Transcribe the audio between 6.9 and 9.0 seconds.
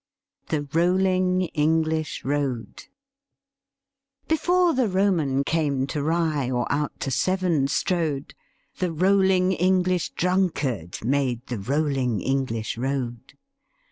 to Severn strode, The